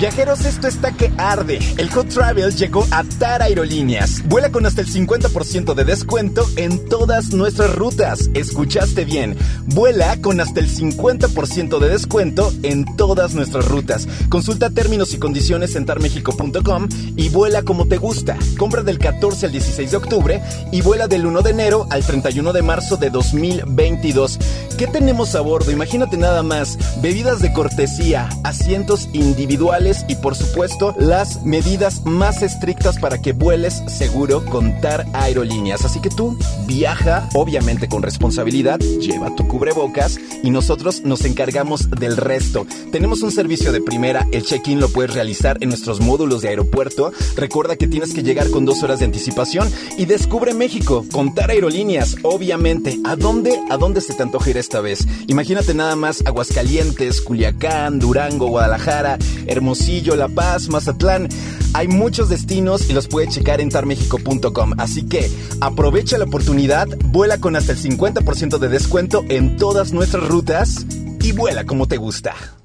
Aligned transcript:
Viajeros, 0.00 0.46
esto 0.46 0.66
está 0.66 0.92
que 0.92 1.12
arde. 1.18 1.58
El 1.76 1.90
Hot 1.90 2.08
Travel 2.08 2.56
llegó 2.56 2.86
a 2.90 3.04
TAR 3.04 3.42
Aerolíneas. 3.42 4.26
Vuela 4.26 4.50
con 4.50 4.64
hasta 4.64 4.80
el 4.80 4.86
50% 4.86 5.74
de 5.74 5.84
descuento 5.84 6.48
en 6.56 6.88
todas 6.88 7.34
nuestras 7.34 7.74
rutas. 7.74 8.30
Escuchaste 8.32 9.04
bien. 9.04 9.36
Vuela 9.66 10.18
con 10.22 10.40
hasta 10.40 10.60
el 10.60 10.70
50% 10.70 11.78
de 11.78 11.88
descuento 11.90 12.50
en 12.62 12.96
todas 12.96 13.34
nuestras 13.34 13.68
rutas. 13.68 14.08
Consulta 14.30 14.70
términos 14.70 15.12
y 15.12 15.18
condiciones 15.18 15.76
en 15.76 15.84
tarmexico.com 15.84 16.88
y 17.16 17.28
vuela 17.28 17.62
como 17.62 17.86
te 17.86 17.98
gusta. 17.98 18.38
Compra 18.56 18.82
del 18.82 18.98
14 18.98 19.46
al 19.46 19.52
16 19.52 19.90
de 19.90 19.96
octubre 19.98 20.42
y 20.72 20.80
vuela 20.80 21.08
del 21.08 21.26
1 21.26 21.42
de 21.42 21.50
enero 21.50 21.86
al 21.90 22.02
31 22.04 22.54
de 22.54 22.62
marzo 22.62 22.96
de 22.96 23.10
2022. 23.10 24.38
¿Qué 24.80 24.86
tenemos 24.86 25.34
a 25.34 25.42
bordo? 25.42 25.70
Imagínate 25.70 26.16
nada 26.16 26.42
más. 26.42 26.78
Bebidas 27.02 27.40
de 27.40 27.52
cortesía, 27.52 28.30
asientos 28.44 29.10
individuales 29.12 30.06
y 30.08 30.14
por 30.14 30.34
supuesto 30.34 30.94
las 30.98 31.44
medidas 31.44 32.06
más 32.06 32.40
estrictas 32.40 32.98
para 32.98 33.20
que 33.20 33.34
vueles 33.34 33.82
seguro 33.88 34.42
con 34.46 34.80
TAR 34.80 35.04
Aerolíneas. 35.12 35.84
Así 35.84 36.00
que 36.00 36.08
tú 36.08 36.38
viaja, 36.66 37.28
obviamente 37.34 37.88
con 37.88 38.02
responsabilidad, 38.02 38.78
lleva 38.78 39.34
tu 39.36 39.46
cubrebocas 39.46 40.18
y 40.42 40.48
nosotros 40.48 41.02
nos 41.04 41.26
encargamos 41.26 41.90
del 41.90 42.16
resto. 42.16 42.66
Tenemos 42.90 43.20
un 43.20 43.32
servicio 43.32 43.72
de 43.72 43.82
primera, 43.82 44.26
el 44.32 44.44
check-in 44.44 44.80
lo 44.80 44.88
puedes 44.88 45.12
realizar 45.12 45.58
en 45.60 45.68
nuestros 45.68 46.00
módulos 46.00 46.40
de 46.40 46.48
aeropuerto. 46.48 47.12
Recuerda 47.36 47.76
que 47.76 47.86
tienes 47.86 48.14
que 48.14 48.22
llegar 48.22 48.48
con 48.48 48.64
dos 48.64 48.82
horas 48.82 49.00
de 49.00 49.04
anticipación 49.04 49.70
y 49.98 50.06
descubre 50.06 50.54
México 50.54 51.04
con 51.12 51.34
TAR 51.34 51.50
Aerolíneas, 51.50 52.16
obviamente. 52.22 52.98
¿A 53.04 53.14
dónde, 53.16 53.60
a 53.68 53.76
dónde 53.76 54.00
se 54.00 54.14
te 54.14 54.22
antoja 54.22 54.48
ir 54.48 54.56
vez? 54.78 55.08
Imagínate 55.26 55.74
nada 55.74 55.96
más 55.96 56.22
Aguascalientes, 56.24 57.20
Culiacán, 57.20 57.98
Durango, 57.98 58.46
Guadalajara, 58.46 59.18
Hermosillo, 59.46 60.14
La 60.14 60.28
Paz, 60.28 60.68
Mazatlán. 60.68 61.28
Hay 61.72 61.88
muchos 61.88 62.28
destinos 62.28 62.88
y 62.88 62.92
los 62.92 63.08
puedes 63.08 63.34
checar 63.34 63.60
en 63.60 63.70
tarmexico.com. 63.70 64.74
Así 64.78 65.06
que 65.08 65.28
aprovecha 65.60 66.18
la 66.18 66.26
oportunidad, 66.26 66.86
vuela 67.06 67.38
con 67.38 67.56
hasta 67.56 67.72
el 67.72 67.78
50% 67.78 68.58
de 68.58 68.68
descuento 68.68 69.24
en 69.28 69.56
todas 69.56 69.92
nuestras 69.92 70.28
rutas 70.28 70.86
y 71.20 71.32
vuela 71.32 71.64
como 71.64 71.88
te 71.88 71.96
gusta. 71.96 72.59